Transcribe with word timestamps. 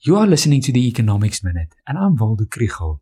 You 0.00 0.16
are 0.16 0.26
listening 0.26 0.60
to 0.62 0.72
the 0.72 0.86
Economics 0.86 1.42
Minute, 1.42 1.74
and 1.88 1.96
I'm 1.96 2.16
Waldo 2.16 2.44
Krugell. 2.44 3.00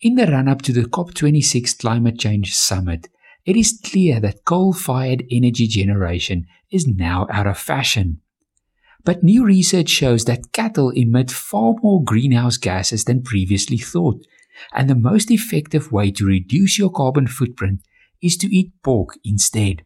In 0.00 0.16
the 0.16 0.26
run 0.26 0.48
up 0.48 0.62
to 0.62 0.72
the 0.72 0.82
COP26 0.82 1.78
Climate 1.78 2.18
Change 2.18 2.54
Summit, 2.54 3.08
it 3.44 3.56
is 3.56 3.80
clear 3.84 4.18
that 4.20 4.44
coal 4.44 4.72
fired 4.72 5.22
energy 5.30 5.68
generation 5.68 6.46
is 6.72 6.88
now 6.88 7.28
out 7.30 7.46
of 7.46 7.56
fashion. 7.56 8.20
But 9.04 9.22
new 9.22 9.44
research 9.44 9.88
shows 9.88 10.24
that 10.24 10.52
cattle 10.52 10.90
emit 10.90 11.30
far 11.30 11.74
more 11.82 12.02
greenhouse 12.02 12.56
gases 12.56 13.04
than 13.04 13.22
previously 13.22 13.78
thought, 13.78 14.26
and 14.72 14.90
the 14.90 14.96
most 14.96 15.30
effective 15.30 15.92
way 15.92 16.10
to 16.12 16.26
reduce 16.26 16.78
your 16.78 16.90
carbon 16.90 17.28
footprint 17.28 17.80
is 18.20 18.36
to 18.38 18.52
eat 18.52 18.72
pork 18.82 19.10
instead. 19.24 19.84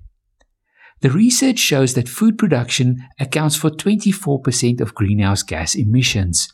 The 1.03 1.11
research 1.11 1.59
shows 1.59 1.95
that 1.95 2.09
food 2.09 2.39
production 2.39 3.05
accounts 3.19 3.57
for 3.57 3.71
24% 3.71 4.81
of 4.81 4.95
greenhouse 4.95 5.43
gas 5.43 5.75
emissions. 5.75 6.53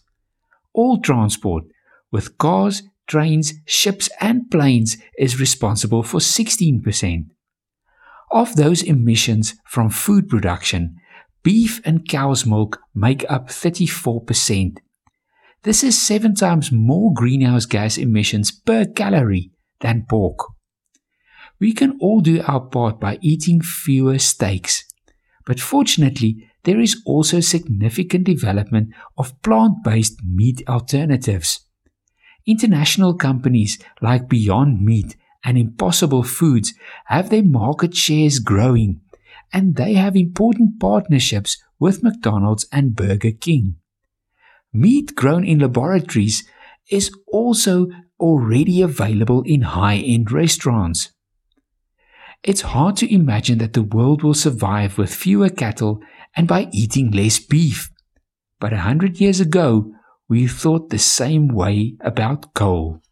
All 0.73 1.01
transport, 1.03 1.65
with 2.11 2.39
cars, 2.39 2.83
trains, 3.07 3.53
ships, 3.67 4.09
and 4.23 4.51
planes, 4.51 4.97
is 5.19 5.39
responsible 5.39 6.03
for 6.03 6.19
16%. 6.19 7.27
Of 8.31 8.57
those 8.57 8.83
emissions 8.83 9.55
from 9.67 9.91
food 9.91 10.31
production, 10.31 10.97
beef 11.43 11.83
and 11.85 12.09
cow's 12.09 12.47
milk 12.47 12.79
make 12.95 13.31
up 13.31 13.49
34%. 13.49 14.79
This 15.63 15.85
is 15.85 16.01
seven 16.01 16.35
times 16.35 16.73
more 16.73 17.13
greenhouse 17.13 17.67
gas 17.67 17.99
emissions 17.99 18.51
per 18.51 18.87
calorie 18.87 19.51
than 19.81 20.07
pork. 20.09 20.39
We 21.61 21.73
can 21.73 21.99
all 22.01 22.21
do 22.21 22.43
our 22.47 22.61
part 22.61 23.01
by 23.01 23.19
eating 23.21 23.61
fewer 23.61 24.19
steaks. 24.19 24.85
But 25.45 25.61
fortunately, 25.61 26.49
there 26.65 26.81
is 26.81 27.03
also 27.07 27.41
significant 27.41 28.25
development 28.25 28.91
of 29.17 29.41
plant 29.43 29.83
based 29.83 30.21
meat 30.25 30.63
alternatives. 30.69 31.61
International 32.47 33.15
companies 33.15 33.79
like 34.01 34.29
Beyond 34.29 34.83
Meat 34.85 35.17
and 35.45 35.57
Impossible 35.59 36.23
Foods 36.23 36.75
have 37.07 37.31
their 37.31 37.43
market 37.43 37.95
shares 37.95 38.39
growing, 38.39 39.01
and 39.53 39.77
they 39.77 39.95
have 39.95 40.17
important 40.17 40.79
partnerships 40.81 41.57
with 41.79 42.03
McDonald's 42.03 42.67
and 42.73 42.97
Burger 42.97 43.33
King. 43.33 43.77
Meat 44.73 45.15
grown 45.15 45.45
in 45.45 45.61
laboratories 45.61 46.45
is 46.91 47.11
also 47.33 47.89
already 48.21 48.83
available 48.83 49.43
in 49.43 49.63
high 49.63 49.97
end 49.97 50.31
restaurants. 50.31 51.11
It's 52.43 52.61
hard 52.63 52.97
to 52.99 53.13
imagine 53.13 53.59
that 53.59 53.73
the 53.73 53.83
world 53.83 54.23
will 54.23 54.35
survive 54.35 54.97
with 54.97 55.15
fewer 55.15 55.49
cattle 55.49 56.01
and 56.37 56.47
by 56.47 56.69
eating 56.73 57.11
less 57.11 57.39
beef. 57.39 57.91
But 58.61 58.73
a 58.73 58.79
hundred 58.79 59.21
years 59.21 59.41
ago, 59.41 59.93
we 60.29 60.47
thought 60.47 60.91
the 60.91 60.99
same 60.99 61.49
way 61.49 61.95
about 62.01 62.55
coal. 62.55 63.03